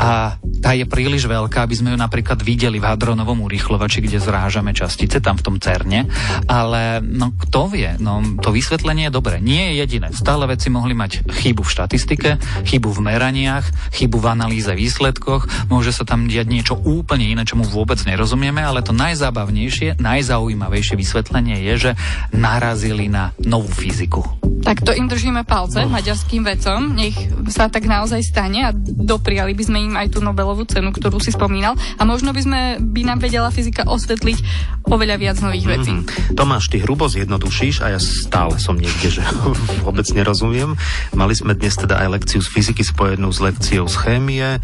a 0.00 0.36
tá 0.60 0.76
je 0.76 0.84
príliš 0.84 1.24
veľká, 1.24 1.64
aby 1.64 1.76
sme 1.76 1.92
ju 1.92 1.98
napríklad 1.98 2.40
videli 2.40 2.76
v 2.80 2.88
hadronovom 2.88 3.44
urýchlovači, 3.48 4.04
kde 4.04 4.20
zrážame 4.20 4.76
častice, 4.76 5.20
tam 5.20 5.40
v 5.40 5.44
tom 5.44 5.56
cerne. 5.56 6.08
Ale 6.48 7.00
no 7.00 7.32
kto 7.36 7.72
vie, 7.72 7.96
no 8.00 8.20
to 8.40 8.52
vysvetlenie 8.52 9.08
je 9.08 9.16
dobré. 9.16 9.40
Nie 9.40 9.72
je 9.72 9.84
jediné. 9.84 10.12
Stále 10.12 10.44
veci 10.48 10.68
mohli 10.68 10.92
mať 10.92 11.24
chybu 11.28 11.64
v 11.64 11.72
štatistike, 11.72 12.30
chybu 12.68 12.88
v 12.92 13.00
meraniach, 13.00 13.66
chybu 13.96 14.20
v 14.20 14.26
analýze 14.28 14.72
výsledkoch, 14.72 15.72
môže 15.72 15.96
sa 15.96 16.04
tam 16.04 16.28
diať 16.28 16.48
niečo 16.48 16.74
úplne 16.76 17.24
iné, 17.24 17.42
čomu 17.48 17.64
vôbec 17.64 18.00
nerozumieme, 18.04 18.60
ale 18.60 18.84
to 18.84 18.92
najzábavnejšie, 18.92 20.00
najzaujímavejšie 20.00 20.94
vysvetlenie 20.96 21.56
je, 21.72 21.74
že 21.88 21.90
narazili 22.36 23.08
na 23.08 23.32
novú 23.40 23.68
fyziku. 23.72 24.22
Tak 24.60 24.84
to 24.84 24.92
im 24.92 25.08
držíme 25.08 25.48
palce, 25.48 25.80
oh. 25.80 25.88
maďarským 25.88 26.44
vedcom, 26.44 26.92
nech 26.92 27.16
sa 27.48 27.72
tak 27.72 27.88
naozaj 27.88 28.20
stane 28.20 28.60
a 28.68 28.70
dopriali 28.76 29.49
by 29.54 29.64
sme 29.66 29.78
im 29.90 29.94
aj 29.96 30.16
tú 30.16 30.18
Nobelovú 30.20 30.66
cenu, 30.66 30.90
ktorú 30.94 31.18
si 31.18 31.34
spomínal 31.34 31.76
a 31.98 32.02
možno 32.06 32.30
by, 32.30 32.40
sme, 32.40 32.60
by 32.80 33.02
nám 33.06 33.18
vedela 33.22 33.48
fyzika 33.52 33.86
osvetliť 33.88 34.38
oveľa 34.86 35.16
viac 35.20 35.36
nových 35.42 35.66
mhm. 35.66 35.72
vecí. 35.72 35.92
Mm-hmm. 35.92 36.36
Tomáš, 36.36 36.70
ty 36.70 36.82
hrubo 36.82 37.06
zjednodušíš 37.06 37.82
a 37.84 37.94
ja 37.94 38.00
stále 38.00 38.56
som 38.58 38.78
niekde, 38.78 39.20
že 39.20 39.22
vôbec 39.86 40.06
nerozumiem. 40.10 40.74
Mali 41.14 41.34
sme 41.34 41.54
dnes 41.56 41.76
teda 41.76 42.00
aj 42.00 42.20
lekciu 42.20 42.40
z 42.40 42.48
fyziky 42.50 42.82
spojenú 42.86 43.30
s 43.30 43.38
lekciou 43.42 43.86
z 43.86 43.96
chémie, 44.00 44.60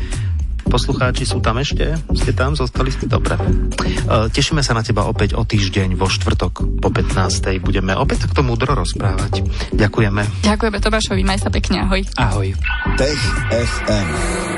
Poslucháči 0.67 1.23
sú 1.23 1.39
tam 1.39 1.63
ešte? 1.63 1.95
Ste 2.11 2.35
tam? 2.35 2.59
Zostali 2.59 2.91
ste? 2.91 3.07
Dobre. 3.07 3.39
E, 3.39 4.27
tešíme 4.35 4.67
sa 4.67 4.75
na 4.75 4.83
teba 4.83 5.07
opäť 5.07 5.39
o 5.39 5.47
týždeň 5.47 5.95
vo 5.95 6.11
štvrtok 6.11 6.83
po 6.83 6.89
15. 6.91 7.63
Budeme 7.63 7.95
opäť 7.95 8.27
takto 8.27 8.43
múdro 8.43 8.75
rozprávať. 8.75 9.47
Ďakujeme. 9.71 10.43
Ďakujeme 10.43 10.79
Tomášovi, 10.83 11.23
maj 11.23 11.39
sa 11.39 11.55
pekne, 11.55 11.87
ahoj. 11.87 12.03
Ahoj. 12.19 12.51
Tech 12.99 13.21
FM. 13.55 14.56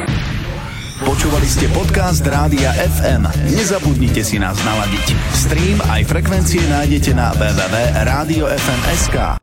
Počúvali 0.99 1.47
ste 1.47 1.71
podcast 1.71 2.27
Rádia 2.27 2.75
FM. 2.75 3.23
Nezabudnite 3.55 4.27
si 4.27 4.35
nás 4.35 4.59
naladiť. 4.67 5.15
Stream 5.31 5.79
aj 5.87 6.03
frekvencie 6.11 6.59
nájdete 6.67 7.15
na 7.15 7.31
www.radiofm.sk. 7.39 9.17